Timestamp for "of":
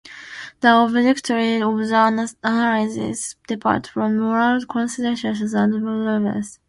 1.61-1.77